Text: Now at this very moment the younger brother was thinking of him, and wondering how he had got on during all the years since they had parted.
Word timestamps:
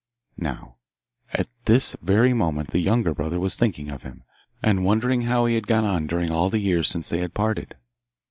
Now 0.39 0.77
at 1.31 1.45
this 1.65 1.95
very 2.01 2.33
moment 2.33 2.71
the 2.71 2.79
younger 2.79 3.13
brother 3.13 3.39
was 3.39 3.55
thinking 3.55 3.91
of 3.91 4.01
him, 4.01 4.23
and 4.63 4.83
wondering 4.83 5.21
how 5.29 5.45
he 5.45 5.53
had 5.53 5.67
got 5.67 5.83
on 5.83 6.07
during 6.07 6.31
all 6.31 6.49
the 6.49 6.57
years 6.57 6.89
since 6.89 7.09
they 7.09 7.19
had 7.19 7.35
parted. 7.35 7.75